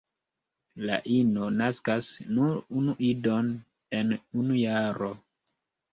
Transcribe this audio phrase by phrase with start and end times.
[0.89, 3.53] La ino naskas nur unu idon
[3.99, 5.15] en unu jaro.